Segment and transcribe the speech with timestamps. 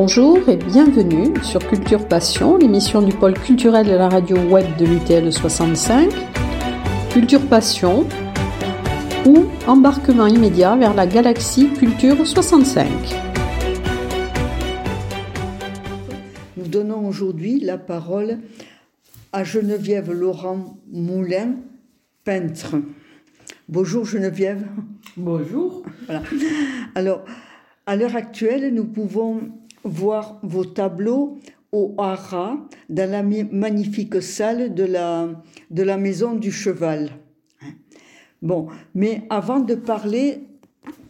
[0.00, 4.86] Bonjour et bienvenue sur Culture Passion, l'émission du pôle culturel de la radio web de
[4.86, 6.08] l'UTL 65.
[7.10, 8.06] Culture Passion
[9.26, 12.86] ou embarquement immédiat vers la galaxie Culture 65.
[16.56, 18.38] Nous donnons aujourd'hui la parole
[19.32, 21.56] à Geneviève Laurent Moulin,
[22.22, 22.76] peintre.
[23.68, 24.64] Bonjour Geneviève.
[25.16, 25.82] Bonjour.
[26.06, 26.22] Voilà.
[26.94, 27.24] Alors,
[27.84, 29.50] à l'heure actuelle, nous pouvons
[29.84, 31.38] voir vos tableaux
[31.72, 32.56] au Hara,
[32.88, 35.28] dans la magnifique salle de la,
[35.70, 37.10] de la Maison du Cheval.
[38.40, 40.46] Bon, mais avant de parler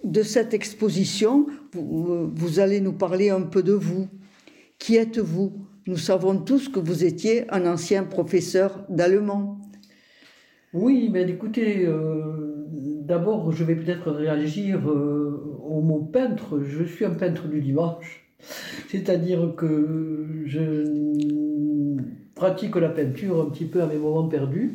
[0.02, 4.08] de cette exposition, vous, vous allez nous parler un peu de vous.
[4.78, 5.52] Qui êtes-vous?
[5.86, 9.58] Nous savons tous que vous étiez un ancien professeur d'allemand.
[10.72, 12.66] Oui, mais écoutez, euh,
[13.02, 16.60] d'abord, je vais peut-être réagir euh, au mot peintre.
[16.62, 18.27] Je suis un peintre du dimanche.
[18.88, 20.84] C'est-à-dire que je
[22.34, 24.74] pratique la peinture un petit peu à mes moments perdus.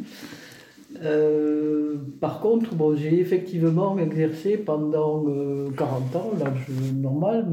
[1.02, 5.26] Euh, par contre, j'ai effectivement exercé pendant
[5.76, 7.48] 40 ans, l'âge normal,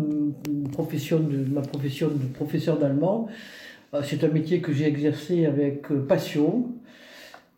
[0.72, 3.28] profession ma profession de professeur d'allemand.
[4.02, 6.74] C'est un métier que j'ai exercé avec passion,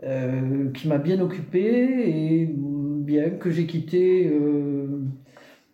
[0.05, 4.92] euh, qui m'a bien occupé et bien que j'ai quitté euh,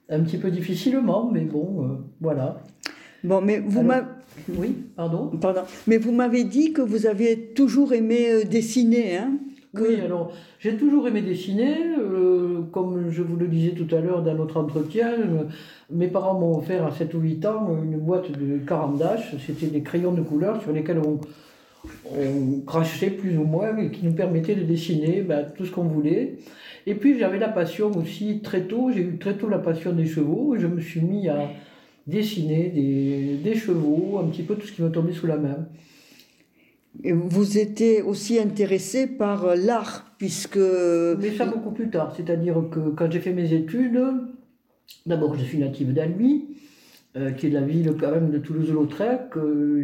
[0.09, 1.87] un petit peu difficilement, mais bon, euh,
[2.20, 2.62] voilà.
[3.25, 4.06] Bon, mais vous m'avez.
[4.48, 5.31] Oui, pardon.
[5.41, 5.62] Pardon.
[5.87, 9.33] Mais vous m'avez dit que vous aviez toujours aimé dessiner, hein?
[9.75, 11.77] Oui, alors j'ai toujours aimé dessiner.
[12.73, 15.11] comme je vous le disais tout à l'heure dans notre entretien,
[15.91, 19.34] mes parents m'ont offert à 7 ou 8 ans une boîte de carandache.
[19.47, 21.20] C'était des crayons de couleur sur lesquels on,
[22.11, 25.84] on crachait plus ou moins et qui nous permettait de dessiner ben, tout ce qu'on
[25.84, 26.39] voulait.
[26.89, 30.07] Et puis j'avais la passion aussi très tôt, j'ai eu très tôt la passion des
[30.07, 31.51] chevaux et je me suis mis à
[32.07, 35.68] dessiner des, des chevaux, un petit peu tout ce qui me tombait sous la main.
[37.05, 40.57] Et vous étiez aussi intéressé par l'art, puisque...
[40.57, 44.01] Mais ça beaucoup plus tard, c'est-à-dire que quand j'ai fait mes études,
[45.05, 46.46] d'abord je suis native d'Albi,
[47.18, 49.34] euh, qui est la ville quand même de Toulouse-Lautrec.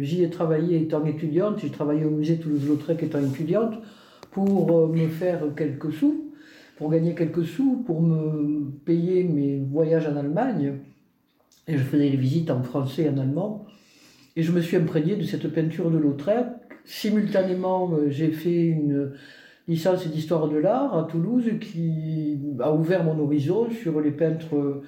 [0.01, 3.75] J'y ai travaillé étant étudiante, j'ai travaillé au musée Toulouse-Lautrec étant étudiante
[4.31, 6.24] pour euh, me faire quelques sous,
[6.77, 10.79] pour gagner quelques sous, pour me payer mes voyages en Allemagne.
[11.67, 13.65] Et je faisais les visites en français et en allemand.
[14.35, 16.45] Et je me suis imprégné de cette peinture de Lautrec.
[16.83, 19.13] Simultanément, euh, j'ai fait une
[19.67, 24.83] licence d'histoire de l'art à Toulouse qui a ouvert mon horizon sur les peintres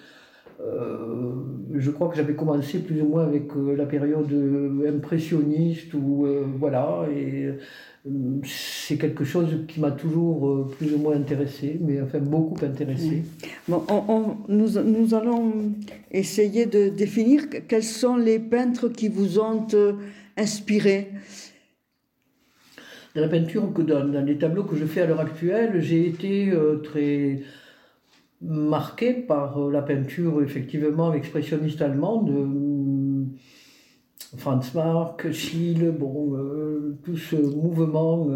[0.59, 1.34] euh,
[1.75, 6.28] je crois que j'avais commencé plus ou moins avec euh, la période euh, impressionniste ou
[6.57, 7.51] voilà et
[8.44, 13.23] c'est quelque chose qui m'a toujours plus ou moins intéressé, mais enfin beaucoup intéressé.
[13.68, 13.84] Bon,
[14.47, 15.73] nous, nous, allons
[16.09, 19.68] essayer de définir quels sont les peintres qui vous ont
[20.38, 21.09] inspiré.
[23.13, 26.07] Dans la peinture, que dans, dans, les tableaux que je fais à l'heure actuelle, j'ai
[26.07, 26.53] été
[26.85, 27.41] très
[28.42, 33.25] marqué par euh, la peinture effectivement expressionniste allemande, euh,
[34.38, 38.28] Franz Marc, Schiele, bon, euh, tout ce mouvement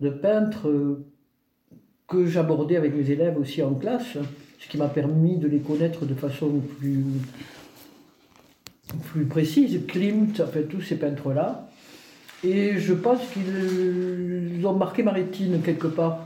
[0.00, 0.98] de peintres
[2.08, 4.18] que j'abordais avec mes élèves aussi en classe,
[4.58, 7.04] ce qui m'a permis de les connaître de façon plus,
[9.12, 9.80] plus précise.
[9.86, 11.68] Klimt, en fait, tous ces peintres-là.
[12.44, 16.25] Et je pense qu'ils ont marqué ma rétine quelque part.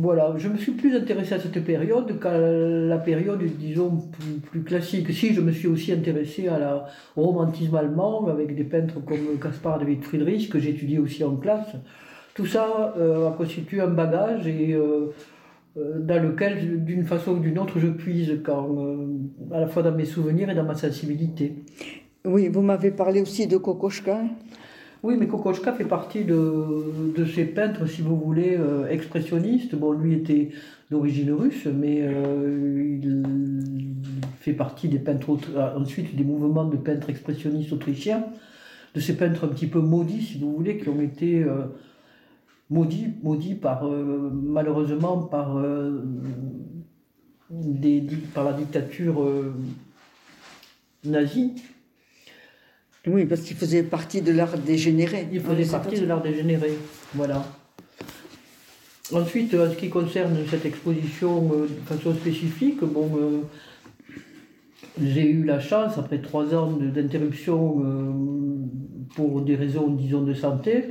[0.00, 4.02] Voilà, je me suis plus intéressé à cette période qu'à la période, disons,
[4.50, 5.12] plus, classique.
[5.12, 9.38] Si, je me suis aussi intéressé à la, au romantisme allemand avec des peintres comme
[9.40, 11.76] Caspar David Friedrich, que j'étudiais aussi en classe.
[12.34, 15.12] Tout ça euh, a constitué un bagage et euh,
[15.76, 18.76] euh, dans lequel, d'une façon ou d'une autre, je puise quand,
[19.52, 21.64] à la fois dans mes souvenirs et dans ma sensibilité.
[22.24, 24.20] Oui, vous m'avez parlé aussi de Kokoschka.
[25.02, 29.74] Oui, mais Kokoschka fait partie de, de ces peintres, si vous voulez, euh, expressionnistes.
[29.74, 30.50] Bon, lui était
[30.90, 33.22] d'origine russe, mais euh, il
[34.40, 38.24] fait partie des peintres, euh, ensuite des mouvements de peintres expressionnistes autrichiens,
[38.94, 41.44] de ces peintres un petit peu maudits, si vous voulez, qui ont été
[42.70, 45.62] maudits, maudits par, malheureusement par,
[47.50, 49.22] des, par la dictature
[51.04, 51.52] nazie.
[53.06, 55.28] Oui, parce qu'il faisait partie de l'art dégénéré.
[55.32, 56.72] Il faisait partie de l'art dégénéré,
[57.14, 57.44] voilà.
[59.12, 63.42] Ensuite, en ce qui concerne cette exposition euh, de façon spécifique, bon, euh,
[65.00, 68.10] j'ai eu la chance, après trois ans d'interruption euh,
[69.14, 70.86] pour des raisons, disons, de santé,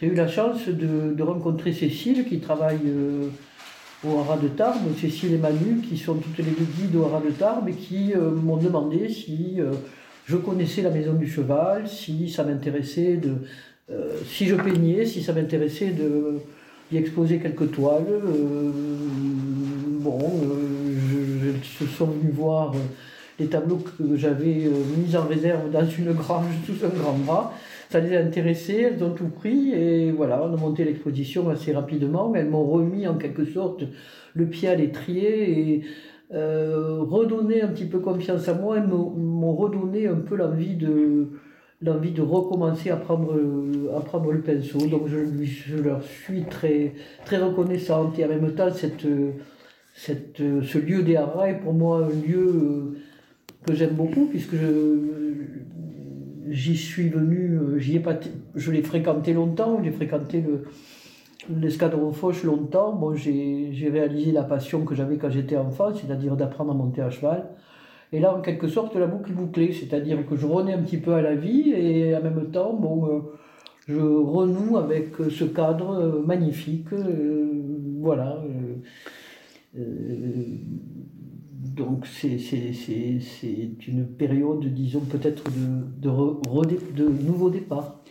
[0.00, 2.80] j'ai eu la chance de, rencontrer Cécile qui travaille
[4.02, 7.20] au haras de Tarbes, Cécile et Manu, qui sont toutes les deux guides au haras
[7.20, 9.58] de Tarbes et qui m'ont demandé si
[10.30, 13.32] je connaissais la maison du cheval, si ça m'intéressait de.
[14.26, 16.38] si je peignais, si ça m'intéressait de
[16.90, 18.20] d'y exposer quelques toiles.
[20.00, 20.20] bon,
[21.10, 22.74] je, je, sont venus voir
[23.40, 27.52] les tableaux que j'avais euh, mis en réserve dans une grange sous un grand bras.
[27.90, 31.72] Ça les a intéressés, elles ont tout pris et voilà, on a monté l'exposition assez
[31.72, 32.32] rapidement.
[32.36, 33.82] Elles m'ont remis en quelque sorte
[34.34, 35.82] le pied à l'étrier et
[36.32, 38.78] euh, redonné un petit peu confiance à moi.
[38.78, 41.28] Elles m'ont redonné un peu l'envie de
[41.82, 43.34] l'envie de recommencer à prendre,
[43.96, 44.86] à prendre le pinceau.
[44.86, 46.92] Donc je, leur suis très,
[47.24, 49.06] très reconnaissante et en même temps cette,
[49.94, 52.98] cette, ce lieu des Haras est pour moi un lieu
[53.66, 54.56] que j'aime beaucoup, puisque
[56.50, 58.18] j'y suis venu, euh, j'y ai pas,
[58.54, 60.64] je l'ai fréquenté longtemps, j'ai fréquenté le,
[61.48, 62.92] l'escadron Foch longtemps.
[62.92, 67.10] Bon, j'ai, réalisé la passion que j'avais quand j'étais enfant, c'est-à-dire d'apprendre à monter à
[67.10, 67.48] cheval.
[68.12, 70.98] Et là, en quelque sorte, la boucle est bouclée, c'est-à-dire que je renais un petit
[70.98, 73.20] peu à la vie et en même temps, bon, euh,
[73.86, 76.88] je renoue avec ce cadre euh, magnifique.
[78.00, 78.42] voilà
[81.80, 82.38] donc c'est
[83.86, 85.44] une période, disons, peut-être
[86.00, 88.02] de, de nouveau départ.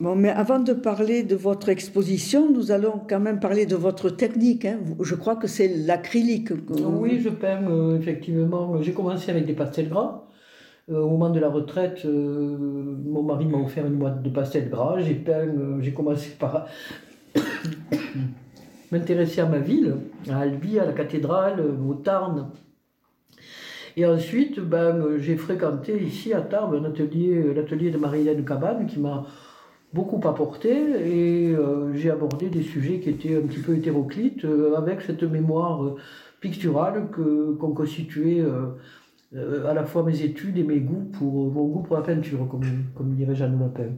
[0.00, 4.10] Bon, mais avant de parler de votre exposition, nous allons quand même parler de votre
[4.10, 4.64] technique.
[4.64, 4.78] Hein.
[5.00, 6.50] Je crois que c'est l'acrylique.
[6.68, 8.82] Oui, je peins euh, effectivement.
[8.82, 10.24] J'ai commencé avec des pastels gras.
[10.90, 14.68] Euh, au moment de la retraite, euh, mon mari m'a offert une boîte de pastels
[14.68, 14.98] gras.
[14.98, 15.46] J'ai peint,
[15.80, 16.66] j'ai commencé par
[18.90, 19.94] m'intéresser à ma ville,
[20.28, 22.50] à Albi, à la cathédrale, au Tarn,
[23.96, 29.24] et ensuite, ben, j'ai fréquenté ici à Tarbes l'atelier de Marie-Hélène Cabane qui m'a
[29.94, 34.44] beaucoup apporté et euh, j'ai abordé des sujets qui étaient un petit peu hétéroclites
[34.76, 35.94] avec cette mémoire
[36.40, 38.44] picturale que, qu'on constituait
[39.34, 42.64] à la fois mes études et mes goûts pour mon goût pour la peinture, comme,
[42.94, 43.92] comme dirait Jeanne Lapin.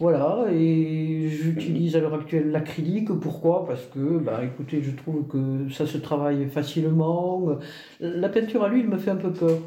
[0.00, 3.12] Voilà, et j'utilise à l'heure actuelle l'acrylique.
[3.20, 3.64] Pourquoi?
[3.66, 7.58] Parce que, bah, écoutez, je trouve que ça se travaille facilement.
[8.00, 9.58] La peinture à l'huile me fait un peu peur.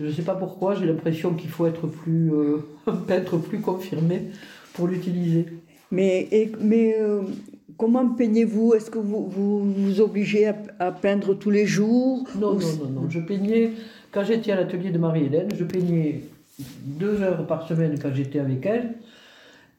[0.00, 2.58] Je ne sais pas pourquoi, j'ai l'impression qu'il faut être plus, euh,
[3.06, 4.30] peintre plus confirmé
[4.74, 5.46] pour l'utiliser.
[5.90, 6.28] Mais,
[6.60, 7.22] mais euh,
[7.76, 8.74] comment peignez-vous?
[8.74, 12.26] Est-ce que vous, vous vous obligez à, peindre tous les jours?
[12.38, 13.10] Non, non, non, non.
[13.10, 13.70] Je peignais,
[14.10, 16.22] quand j'étais à l'atelier de Marie-Hélène, je peignais
[16.84, 18.94] deux heures par semaine quand j'étais avec elle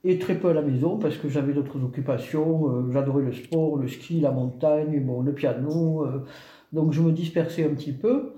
[0.03, 2.69] et très peu à la maison parce que j'avais d'autres occupations.
[2.69, 6.05] Euh, j'adorais le sport, le ski, la montagne, bon, le piano.
[6.05, 6.25] Euh,
[6.71, 8.33] donc je me dispersais un petit peu.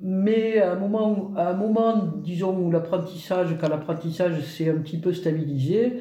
[0.00, 4.98] Mais à un moment, à un moment disons, où l'apprentissage, quand l'apprentissage s'est un petit
[4.98, 6.00] peu stabilisé,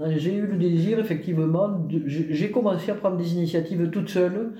[0.00, 4.52] euh, j'ai eu le désir, effectivement, j'ai commencé à prendre des initiatives toute seule,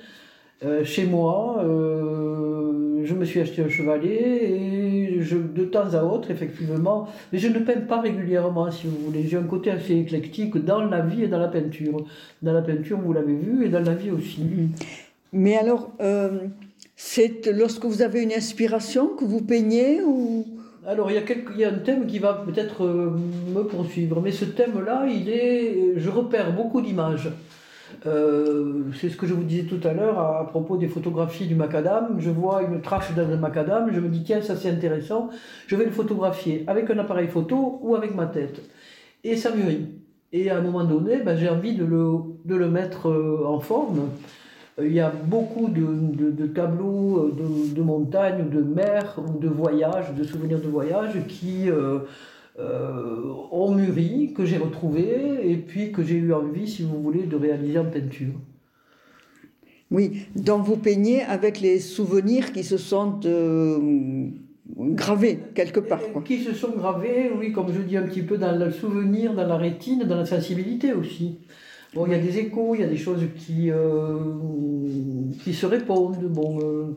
[0.84, 1.60] chez moi.
[1.60, 4.82] je me suis acheté un chevalet et
[5.30, 9.26] de temps à autre, effectivement, mais je ne peins pas régulièrement, si vous voulez.
[9.26, 12.04] J'ai un côté assez éclectique dans la vie et dans la peinture.
[12.42, 14.42] Dans la peinture, vous l'avez vu, et dans la vie aussi.
[15.32, 16.40] Mais alors, euh,
[16.96, 20.46] c'est lorsque vous avez une inspiration que vous peignez ou?
[20.86, 21.14] Alors, il
[21.58, 23.16] y, a un thème qui va peut-être euh,
[23.54, 27.30] me poursuivre, mais ce thème-là, il est, je repère beaucoup d'images.
[28.06, 31.54] Euh, c'est ce que je vous disais tout à l'heure à, propos des photographies du
[31.54, 32.16] macadam.
[32.18, 35.30] Je vois une trace d'un macadam, je me dis tiens, ça c'est intéressant,
[35.68, 38.60] je vais le photographier avec un appareil photo ou avec ma tête.
[39.22, 39.86] Et ça mûrit.
[40.32, 43.60] Et à un moment donné, ben, j'ai envie de le, de le mettre euh, en
[43.60, 44.08] forme.
[44.82, 50.12] Euh, il y a beaucoup de, de, tableaux de, de montagne, de mer, de voyages,
[50.14, 52.00] de souvenirs de voyage qui euh,
[53.50, 57.36] ont mûri, que j'ai retrouvé et puis que j'ai eu envie, si vous voulez, de
[57.36, 58.34] réaliser en peinture.
[59.90, 63.78] Oui, donc vous peignez avec les souvenirs qui se sont euh,
[64.78, 66.00] gravés quelque part.
[66.24, 69.46] Qui se sont gravés, oui, comme je dis un petit peu dans le souvenir, dans
[69.46, 71.40] la rétine, dans la sensibilité aussi.
[71.94, 74.16] Bon, il y a des échos, il y a des choses qui, euh,
[75.44, 76.24] qui se répondent.
[76.24, 76.96] Bon, euh,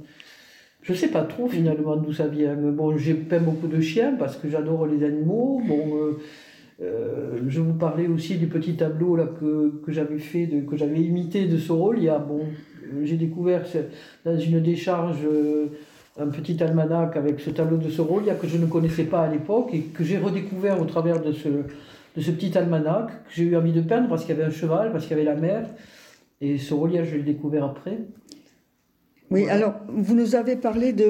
[0.82, 2.56] je sais pas trop finalement d'où ça vient.
[2.56, 5.62] bon, j'ai peint beaucoup de chiens parce que j'adore les animaux.
[5.68, 6.18] Bon, euh,
[6.82, 11.02] euh, je vous parlais aussi du petit tableau là que, que j'avais fait, que j'avais
[11.02, 12.18] imité de Sorolia.
[12.18, 12.42] Bon,
[13.04, 13.64] j'ai découvert
[14.24, 15.28] dans une décharge
[16.18, 19.72] un petit almanach avec ce tableau de Sorolia que je ne connaissais pas à l'époque
[19.74, 21.50] et que j'ai redécouvert au travers de ce,
[22.16, 24.54] de ce petit almanach que j'ai eu envie de peindre parce qu'il y avait un
[24.54, 25.68] cheval, parce qu'il y avait la mer.
[26.42, 28.00] Et Sorolia, je l'ai découvert après.
[29.32, 31.08] Oui, alors vous nous avez parlé de,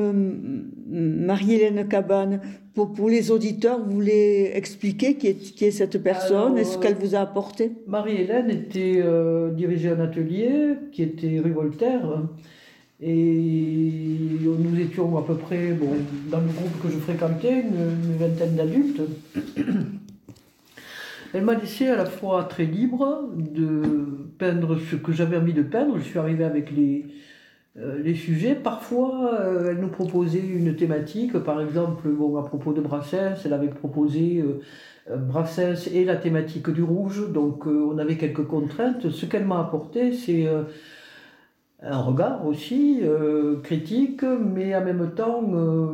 [0.88, 2.40] Marie-Hélène Cabane,
[2.74, 6.78] pour, pour les auditeurs, vous voulez expliquer qui est, qui est cette personne et ce
[6.78, 7.74] qu'elle vous a apporté?
[7.88, 12.24] Marie-Hélène était euh, dirigeait un atelier qui était rue Voltaire.
[13.02, 13.18] Et
[14.42, 15.90] nous étions à peu près, bon,
[16.32, 19.02] dans le groupe que je fréquentais, une, une vingtaine d'adultes.
[21.36, 23.82] Elle m'a laissé à la fois très libre de
[24.38, 25.98] peindre ce que j'avais envie de peindre.
[25.98, 27.08] Je suis arrivé avec les,
[27.76, 28.56] euh, les sujets.
[28.56, 31.38] Parfois, euh, elle nous proposait une thématique.
[31.40, 34.46] Par exemple, bon, à propos de Brassens, elle avait proposé
[35.12, 37.30] euh, Brassens et la thématique du rouge.
[37.34, 39.10] Donc, on avait quelques contraintes.
[39.10, 40.48] Ce qu'elle m'a apporté, c'est
[41.82, 43.02] un regard aussi
[43.62, 45.94] critique, mais en même temps euh,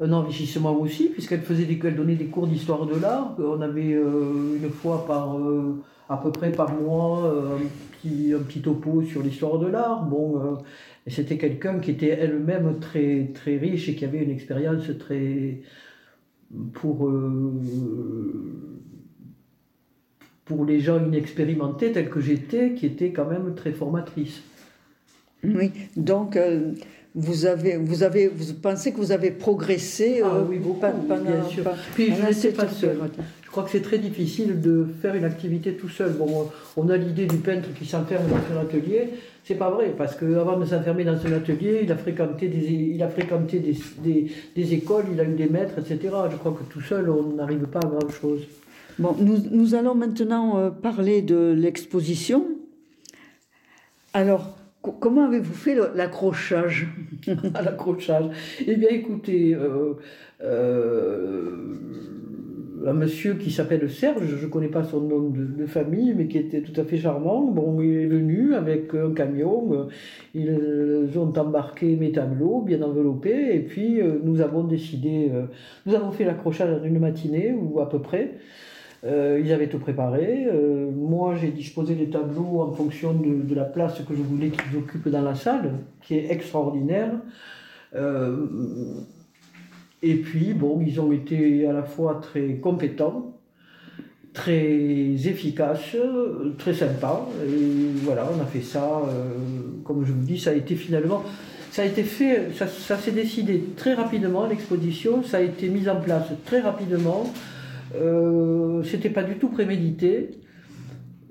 [0.00, 3.36] un enrichissement aussi, puisqu'elle faisait des, donnait des cours d'histoire de l'art.
[3.38, 7.60] On avait euh, une fois par euh, à peu près par mois euh, un
[7.92, 10.04] petit, un petit topo sur l'histoire de l'art.
[10.04, 10.58] Bon,
[11.06, 15.60] c'était quelqu'un qui était elle-même très très riche et qui avait une expérience très
[16.72, 17.10] pour
[20.44, 24.42] pour les gens inexpérimentés tels que j'étais, qui était quand même très formatrice.
[25.42, 26.38] Oui, donc
[27.14, 31.22] vous avez, vous avez, vous pensez que vous avez progressé Ah euh, oui, beaucoup, pendant,
[31.22, 31.64] bien sûr.
[31.94, 32.98] Puis je n'étais cette pas seul.
[33.42, 36.12] Je crois que c'est très difficile de faire une activité tout seul.
[36.14, 39.10] Bon, on a l'idée du peintre qui s'enferme dans son atelier.
[39.44, 43.00] C'est pas vrai, parce qu'avant de s'enfermer dans son atelier, il a fréquenté, des, il
[43.00, 45.98] a fréquenté des, des, des écoles, il a eu des maîtres, etc.
[46.32, 48.40] Je crois que tout seul, on n'arrive pas à grand chose.
[48.98, 52.46] Bon, nous, nous allons maintenant euh, parler de l'exposition.
[54.14, 54.56] Alors,
[54.92, 56.88] comment avez-vous fait l'accrochage?
[57.54, 58.26] L'accrochage.
[58.66, 59.94] Eh bien, écoutez, euh,
[60.42, 61.74] euh,
[62.86, 66.38] un monsieur qui s'appelle Serge, je ne connais pas son nom de, famille, mais qui
[66.38, 67.42] était tout à fait charmant.
[67.42, 69.86] Bon, il est venu avec un camion, euh,
[70.34, 75.30] ils ont embarqué mes tableaux bien enveloppés, et puis nous avons décidé,
[75.86, 78.34] nous avons fait l'accrochage en une matinée, ou à peu près.
[79.04, 80.46] Euh, ils avaient tout préparé.
[80.46, 84.78] Euh, moi, j'ai disposé les tableaux en fonction de, la place que je voulais qu'ils
[84.78, 87.10] occupent dans la salle, qui est extraordinaire.
[87.94, 88.46] Euh,
[90.02, 93.36] et puis, bon, ils ont été à la fois très compétents,
[94.32, 95.96] très efficaces,
[96.56, 97.28] très sympas.
[97.46, 99.02] Et voilà, on a fait ça.
[99.84, 101.22] comme je vous dis, ça a été finalement.
[101.70, 105.88] Ça a été fait, ça, ça s'est décidé très rapidement, l'exposition, ça a été mis
[105.88, 107.32] en place très rapidement.
[107.94, 110.30] Euh, C'était pas du tout prémédité.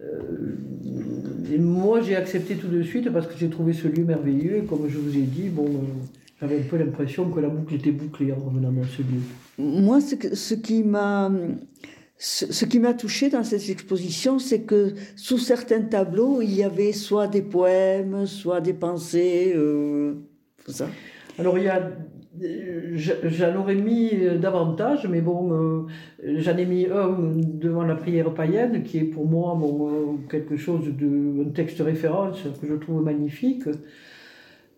[0.01, 0.55] Euh,
[1.53, 4.57] et moi, j'ai accepté tout de suite parce que j'ai trouvé ce lieu merveilleux.
[4.57, 5.69] Et comme je vous ai dit, bon,
[6.41, 9.21] j'avais un peu l'impression que la boucle était bouclée en revenant dans ce lieu.
[9.57, 11.31] Moi, ce, que- ce qui m'a
[12.17, 16.93] ce, qui m'a touché dans cette exposition, c'est que sous certains tableaux, il y avait
[16.93, 20.13] soit des poèmes, soit des pensées, euh,
[20.63, 20.87] tout ça.
[21.37, 21.91] Alors, il y a.
[22.41, 25.81] je- J'en aurais mis euh, davantage, mais bon, euh,
[26.39, 29.91] j'en ai mis un devant la prière païenne, qui est pour moi bon, euh,
[30.29, 31.43] quelque chose de.
[31.45, 33.63] un texte référence que je trouve magnifique.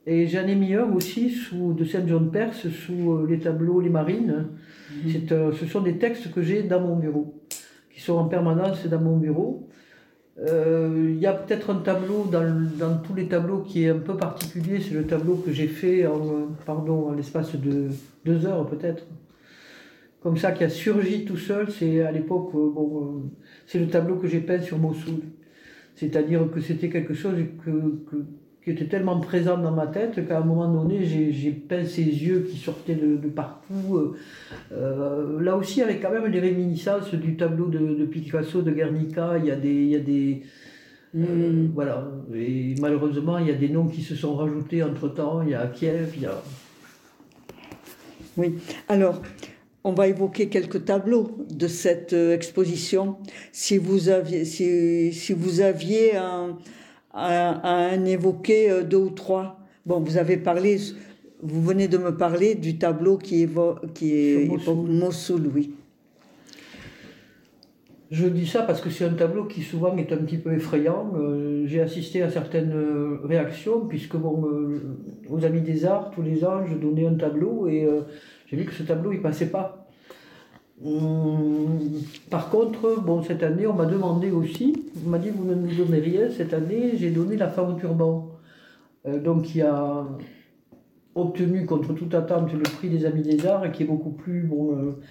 [0.07, 3.89] Et j'en ai mis un aussi sous, de Saint John Perse sous les tableaux Les
[3.89, 4.49] Marines.
[5.31, 7.33] Euh, ce sont des textes que j'ai dans mon bureau,
[7.91, 9.64] qui sont en permanence dans mon bureau.
[10.39, 13.99] Euh, Il y a peut-être un tableau dans, dans tous les tableaux qui est un
[13.99, 17.87] peu particulier, c'est le tableau que j'ai fait en, pardon, en l'espace de
[18.25, 19.05] deux heures peut-être.
[20.21, 23.21] Comme ça, qui a surgi tout seul, c'est à l'époque, euh, bon, euh,
[23.67, 25.21] c'est le tableau que j'ai peint sur Mossoul.
[25.95, 27.71] C'est-à-dire que c'était quelque chose que,
[28.09, 28.25] que-
[28.65, 32.47] qui était tellement présent dans ma tête qu'à un moment donné, j'ai peint ses yeux
[32.49, 33.95] qui sortaient de, de partout.
[33.95, 34.15] euh,
[34.73, 39.37] euh, là aussi, avec quand même des réminiscences du tableau de, de Picasso de Guernica,
[39.37, 39.69] il y a des.
[39.69, 40.41] il y a des
[41.15, 42.11] euh, voilà.
[42.33, 45.43] Et malheureusement, il y a des noms qui se sont rajoutés entre temps.
[45.43, 46.41] Il y a Kiev, il y a.
[48.37, 48.55] Oui.
[48.89, 49.21] Alors,
[49.83, 53.17] on va évoquer quelques tableaux de cette euh, exposition.
[53.51, 56.57] Si vous aviez, si, si vous aviez un,
[57.15, 59.59] à, à en évoquer euh, deux ou trois.
[59.85, 60.77] Bon, vous avez parlé,
[61.41, 65.49] vous venez de me parler du tableau qui évoque, qui est Mossoul.
[65.53, 65.73] oui.
[68.11, 71.11] Je dis ça parce que c'est un tableau qui souvent est un petit peu effrayant.
[71.17, 74.97] Euh, J'ai assisté à certaines euh, réactions, puisque bon, euh,
[75.29, 78.01] aux Amis des Arts, tous les ans, je donnais un tableau et euh,
[78.47, 79.84] j'ai vu que ce tableau, il passait pas.
[80.83, 81.79] Hum,
[82.29, 85.73] par contre, bon, cette année, on m'a demandé aussi, on m'a dit, vous ne nous
[85.73, 86.29] donnez rien.
[86.29, 88.31] Cette année, j'ai donné La femme au turban.
[89.07, 90.05] Euh, donc, qui a
[91.15, 94.41] obtenu contre toute attente le prix des Amis des Arts et qui est beaucoup plus
[94.43, 95.01] bon, euh,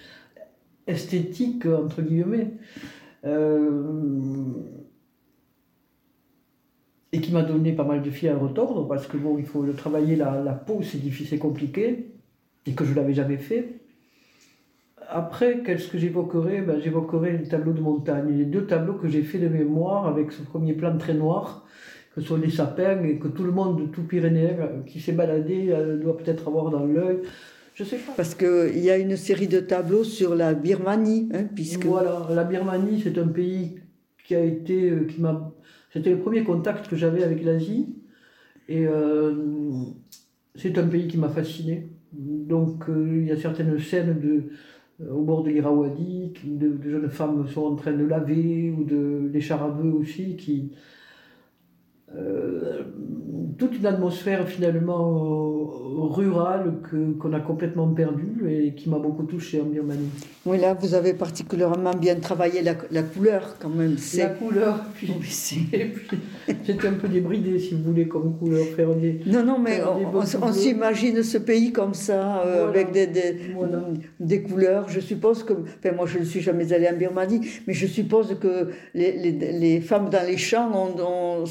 [0.87, 2.53] esthétique, entre guillemets.
[3.25, 4.53] Euh,
[7.11, 9.63] et qui m'a donné pas mal de fil à retordre parce que bon, il faut
[9.73, 12.11] travailler la, la peau, c'est difficile, c'est compliqué
[12.65, 13.74] et que je l'avais jamais fait.
[15.09, 16.61] Après, qu'est-ce que j'évoquerai?
[16.61, 18.37] Ben, J'évoquerai le tableau de montagne.
[18.37, 21.65] Les deux tableaux que j'ai fait de mémoire avec ce premier plan très noir,
[22.13, 25.67] que sont les sapins et que tout le monde, tout Pyrénéen euh, qui s'est baladé
[25.69, 27.19] euh, doit peut-être avoir dans l'œil.
[27.73, 28.13] Je sais pas.
[28.15, 31.85] Parce qu'il y a une série de tableaux sur la Birmanie, hein, puisque...
[31.85, 33.75] Voilà, la Birmanie, c'est un pays
[34.25, 35.53] qui a été, euh, qui m'a,
[35.91, 37.95] c'était le premier contact que j'avais avec l'Asie,
[38.67, 38.87] et
[40.55, 41.87] c'est un pays qui m'a fasciné.
[42.11, 44.45] Donc il y a certaines scènes de,
[44.99, 49.41] au bord de l'Irrawaddy, de, jeunes femmes sont en train de laver, ou de, les
[49.41, 50.71] charabeux aussi, qui,
[52.17, 52.83] euh,
[53.57, 55.55] toute une atmosphère finalement
[55.97, 60.09] rurale que, qu'on a complètement perdue et qui m'a beaucoup touché en Birmanie.
[60.45, 63.97] Oui, là, vous avez particulièrement bien travaillé la, la couleur quand même.
[63.97, 64.23] C'est...
[64.23, 65.09] La couleur, puis,
[65.73, 66.17] et puis
[66.65, 68.65] c'était un peu débridé, si vous voulez, comme couleur.
[68.75, 72.69] Faire des, non, non, mais on, on, s'imagine ce pays comme ça, euh, voilà.
[72.69, 73.87] avec des, des, voilà.
[74.19, 74.89] des, couleurs.
[74.89, 78.37] Je suppose que, enfin, moi je ne suis jamais allée en Birmanie, mais je suppose
[78.39, 81.45] que les, les, les femmes dans les champs ont, ont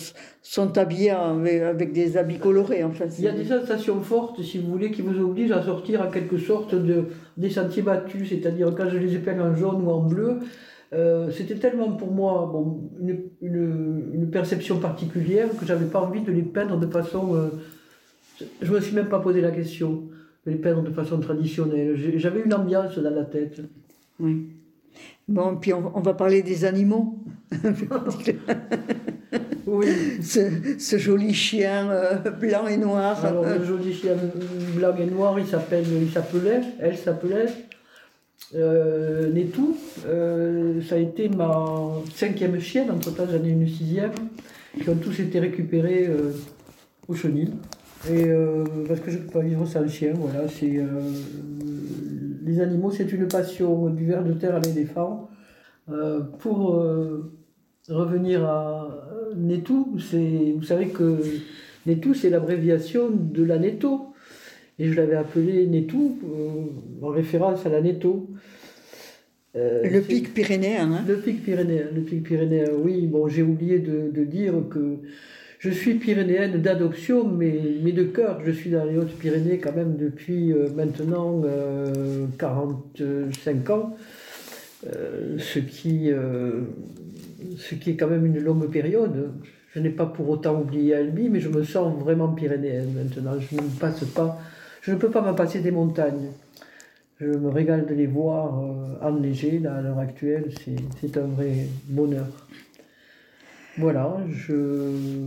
[0.47, 2.85] sont habillés avec, des habits colorés.
[2.85, 3.09] En fait.
[3.19, 6.11] Il y a des sensations fortes, si vous voulez, qui vous obligent à sortir en
[6.11, 7.07] quelque sorte de,
[7.39, 10.41] des sentiers battus, c'est-à-dire quand je les ai peints en jaune ou en bleu,
[10.93, 16.21] euh, c'était tellement pour moi bon, une, une, une, perception particulière que j'avais pas envie
[16.21, 17.35] de les peindre de façon.
[17.35, 17.49] Euh,
[18.61, 20.03] je me suis même pas posé la question
[20.47, 21.97] de les peindre de façon traditionnelle.
[22.17, 23.63] J'avais une ambiance dans la tête.
[24.21, 24.51] Oui.
[25.27, 27.19] Bon, puis on, on va parler des animaux.
[29.75, 29.87] Oui.
[30.23, 30.40] Ce,
[30.78, 33.25] ce, joli chien euh, blanc et noir.
[33.25, 34.14] Alors, le joli chien
[34.75, 37.47] blanc et noir, il s'appelle, il s'appelait, elle s'appelait
[38.54, 39.33] euh.
[40.07, 41.64] Euh, ça a été ma
[42.14, 44.12] cinquième chienne, entre temps j'en ai une sixième,
[44.81, 46.33] qui ont tous été récupérés euh,
[47.09, 47.52] au chenil.
[48.11, 48.26] Et
[48.87, 50.78] parce que je ne peux pas vivre sans chien, voilà, c'est
[52.45, 55.31] les animaux, c'est une passion du ver de terre à l'éléphant.
[56.41, 56.84] pour
[57.88, 58.88] revenir à
[59.36, 61.18] Netou, c'est, vous savez que
[61.86, 64.14] Netou, c'est l'abréviation de la Netto.
[64.78, 68.28] Et je l'avais appelé Netou euh, en référence à la Netto.
[69.54, 70.90] Euh, le pic pyrénéen.
[70.92, 73.06] Hein le pic pyrénéen, le pic pyrénéen, oui.
[73.06, 74.97] Bon, j'ai oublié de, de, dire que
[75.60, 78.40] je suis pyrénéenne d'adoption, mais, mais de cœur.
[78.44, 81.42] Je suis dans les Hautes-Pyrénées quand même depuis euh, maintenant
[82.38, 83.97] 45 ans.
[84.82, 86.10] ce qui
[87.57, 89.33] ce qui est quand même une longue période.
[89.75, 93.39] Je n'ai pas pour autant oublié Albi, mais je me sens vraiment pyrénéenne maintenant.
[93.41, 94.39] Je ne passe pas,
[94.83, 96.28] je ne peux pas me passer des montagnes.
[97.21, 100.50] Je me régale de les voir euh, enneigées là, à l'heure actuelle.
[101.00, 102.26] C'est un vrai bonheur.
[103.78, 105.26] Voilà, je.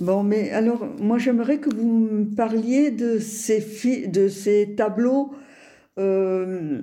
[0.00, 5.32] Bon, mais alors, moi j'aimerais que vous me parliez de ces, tableaux
[5.98, 6.80] euh,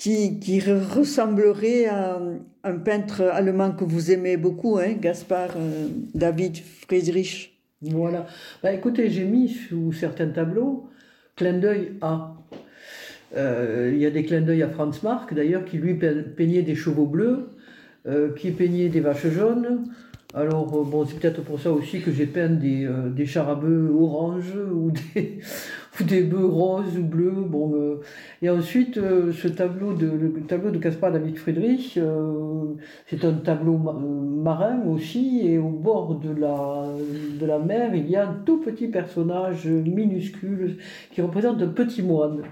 [0.00, 2.20] qui, ressembleraient à,
[2.64, 7.58] un peintre allemand que vous aimez beaucoup, hein, Gaspard euh, David Friedrich?
[7.82, 8.26] Voilà.
[8.62, 10.88] Bah, écoutez, j'ai mis sous certains tableaux
[11.36, 12.34] clin d'œil à.
[13.36, 16.74] Euh, il y a des clins d'œil à Franz Marc, d'ailleurs, qui lui peignait des
[16.74, 17.50] chevaux bleus,
[18.06, 19.84] euh, qui peignait des vaches jaunes.
[20.32, 23.90] Alors, euh, bon, c'est peut-être pour ça aussi que j'ai peint des, euh, des charabeux
[23.92, 25.40] oranges ou des,
[26.00, 27.44] des bœufs roses ou bleus.
[27.46, 28.00] Bon, euh,
[28.42, 32.74] et ensuite, euh, ce tableau de, le tableau de Caspar David Friedrich, euh,
[33.08, 36.84] c'est un tableau ma marin aussi, et au bord de la,
[37.38, 40.78] de la mer, il y a un tout petit personnage minuscule
[41.12, 42.42] qui représente un petit moine.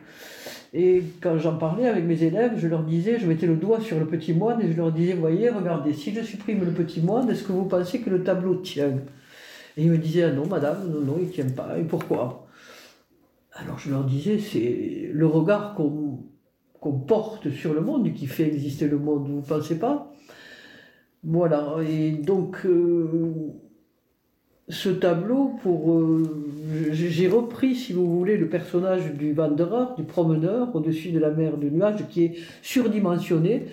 [0.74, 3.98] Et quand j'en parlais avec mes élèves, je leur disais, je mettais le doigt sur
[3.98, 7.30] le petit moine et je leur disais, voyez, regardez, si je supprime le petit moine,
[7.30, 8.98] est-ce que vous pensez que le tableau tient?
[9.78, 11.78] Et ils me disaient, ah non, madame, non, non, il ne tient pas.
[11.78, 12.47] Et pourquoi?
[13.60, 16.24] Alors je leur disais, c'est le regard qu'on
[16.80, 20.12] qu porte sur le monde qui fait exister le monde, vous ne pensez pas?
[21.24, 23.52] Voilà, et donc euh,
[24.68, 26.22] ce tableau, pour euh,
[26.92, 31.56] j'ai repris, si vous voulez, le personnage du wanderer, du promeneur au-dessus de la mer
[31.56, 33.66] de nuages, qui est surdimensionné,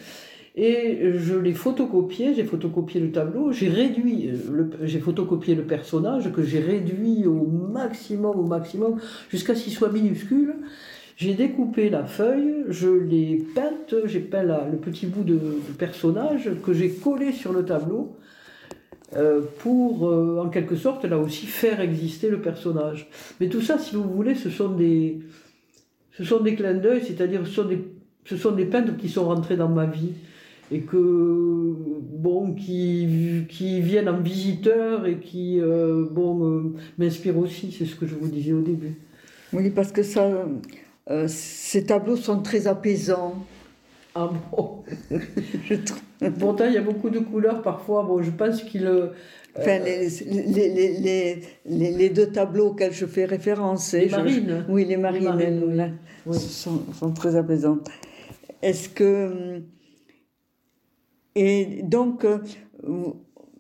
[0.56, 6.32] et je l'ai photocopié, j'ai photocopié le tableau, j'ai réduit, euh, j'ai photocopié le personnage
[6.32, 7.45] que j'ai réduit au
[7.76, 10.56] maximum, au maximum, jusqu'à ce qu'il soit minuscule.
[11.18, 16.50] J'ai découpé la feuille, je l'ai peinte, j'ai peint le petit bout de, de personnage
[16.64, 18.18] que j'ai collé sur le tableau
[19.16, 23.08] euh, pour, euh, en quelque sorte, là aussi, faire exister le personnage.
[23.40, 25.20] Mais tout ça, si vous voulez, ce sont des,
[26.18, 27.80] ce sont des clins d'œil, c'est-à-dire ce sont des,
[28.26, 30.14] ce sont des peintres qui sont rentrés dans ma vie
[30.72, 37.86] et que bon qui, qui viennent en visiteur et qui euh, bon m'inspirent aussi c'est
[37.86, 38.96] ce que je vous disais au début
[39.54, 40.48] oui parce que ça
[41.10, 43.46] euh, ces tableaux sont très apaisants
[44.16, 44.84] ah bon?
[46.40, 49.10] Pourtant il y a beaucoup de couleurs parfois bon je pense qu'il euh,
[49.58, 53.94] Enfin, les, les, les, les, deux tableaux auxquels je fais référence.
[53.94, 54.66] Les marines.
[54.68, 55.96] oui, les marines,
[56.30, 57.88] Sont, sont, très apaisantes.
[58.62, 59.62] Est-ce que
[61.36, 62.26] et donc,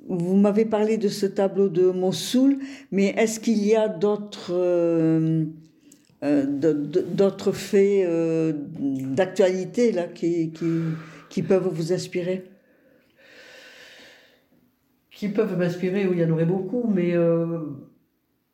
[0.08, 2.58] vous, m'avez parlé de ce tableau de Mossoul,
[2.92, 5.46] mais est-ce qu'il y a d'autres euh,
[6.24, 10.52] euh, d'autres faits euh, d'actualité là qui,
[11.48, 12.46] peuvent vous inspirer?
[15.12, 17.14] Qui peuvent m'inspirer, il y en aurait beaucoup, mais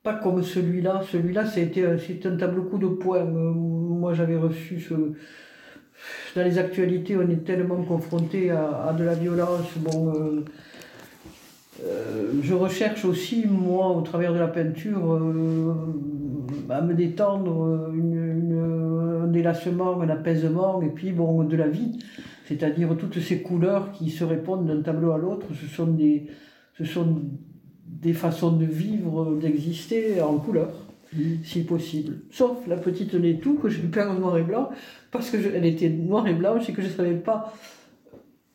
[0.03, 1.03] pas comme celui-là.
[1.11, 3.23] Celui-là, c'était un tableau coup de poing.
[3.25, 4.93] moi, j'avais reçu ce
[6.35, 9.67] dans les actualités, on est tellement confronté à, de la violence.
[9.77, 10.45] Bon, euh,
[11.83, 15.73] euh, je recherche aussi, moi, au travers de la peinture, euh,
[16.69, 17.89] à me détendre,
[19.23, 21.99] un délassement, un apaisement, et puis bon, de la vie.
[22.47, 26.27] C'est-à-dire toutes ces couleurs qui se répondent d'un tableau à l'autre, ce sont des,
[26.77, 27.21] ce sont
[27.85, 30.90] des façons de vivre, d'exister en couleurs.
[31.13, 31.43] Mm.
[31.43, 32.19] si possible.
[32.31, 34.69] Sauf la petite Nétou que je peins en noir et blanc,
[35.11, 37.53] parce qu'elle était noire et blanche et que je ne savais pas,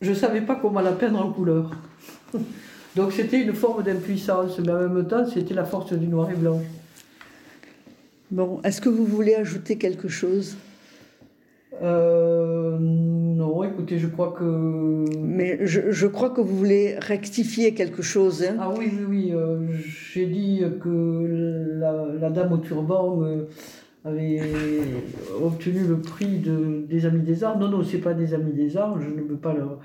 [0.00, 1.72] je savais pas comment la peindre en couleur.
[2.96, 6.34] Donc c'était une forme d'impuissance, mais en même temps c'était la force du noir et
[6.34, 6.62] blanc.
[8.30, 10.56] Bon, est-ce que vous voulez ajouter quelque chose?
[11.82, 12.78] Euh,
[13.36, 15.04] non, écoutez, je crois que.
[15.20, 18.42] Mais je, je, crois que vous voulez rectifier quelque chose.
[18.42, 19.32] Hein ah oui, oui, oui.
[19.34, 19.58] Euh,
[20.12, 23.46] j'ai dit que la, la, dame au turban euh,
[24.06, 24.40] avait
[25.42, 27.58] obtenu le prix de, des Amis des Arts.
[27.58, 29.80] Non, non, c'est pas des Amis des Arts, je ne peux pas leur.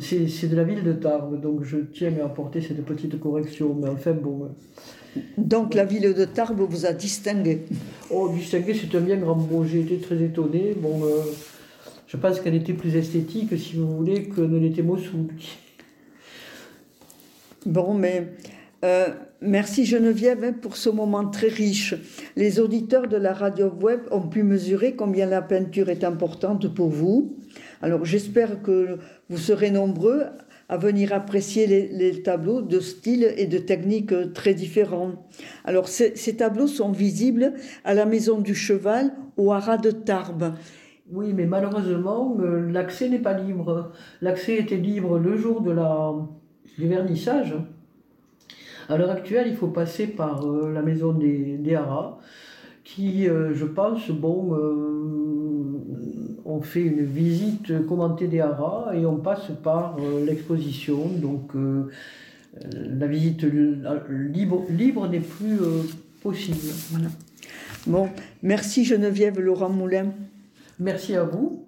[0.00, 3.76] C'est de la ville de Tarbes, donc je tiens à apporter cette petite correction.
[3.78, 4.48] Mais enfin, bon.
[5.36, 7.64] Donc la ville de Tarbes vous a distingué
[8.10, 9.64] Oh, distingué, c'est un bien grand mot.
[9.64, 10.74] J'ai été très étonné.
[10.80, 11.20] Bon, euh,
[12.06, 15.28] je pense qu'elle était plus esthétique, si vous voulez, que ne l'était Mossoul.
[17.64, 18.28] Bon, mais
[18.84, 19.08] euh,
[19.40, 21.94] merci Geneviève hein, pour ce moment très riche.
[22.36, 26.90] Les auditeurs de la radio web ont pu mesurer combien la peinture est importante pour
[26.90, 27.36] vous.
[27.82, 30.24] Alors j'espère que vous serez nombreux
[30.68, 35.26] à venir apprécier les, tableaux de styles et de techniques très différents.
[35.64, 40.54] Alors ces, tableaux sont visibles à la Maison du Cheval au Haras de Tarbes.
[41.12, 43.92] Oui, mais malheureusement, euh, l'accès n'est pas libre.
[44.20, 46.12] L'accès était libre le jour de la,
[46.78, 47.54] du vernissage.
[48.88, 52.18] À l'heure actuelle, il faut passer par euh, la maison des, des Haras,
[52.82, 54.56] qui, euh, je pense, bon,
[56.44, 61.08] on fait une visite commentée des haras et on passe par l'exposition.
[61.20, 61.52] Donc
[62.72, 63.44] la visite
[64.08, 65.58] libre, libre n'est plus
[66.22, 66.56] possible.
[68.42, 70.12] Merci Geneviève Laurent Moulin.
[70.78, 71.65] Merci à vous.